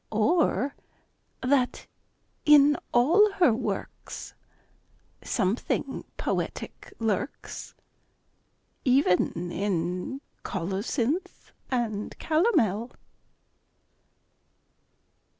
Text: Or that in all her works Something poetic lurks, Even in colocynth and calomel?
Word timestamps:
Or 0.09 0.73
that 1.43 1.85
in 2.43 2.75
all 2.91 3.33
her 3.33 3.53
works 3.53 4.33
Something 5.23 6.05
poetic 6.17 6.91
lurks, 6.97 7.75
Even 8.83 9.51
in 9.51 10.21
colocynth 10.43 11.51
and 11.69 12.17
calomel? 12.17 12.93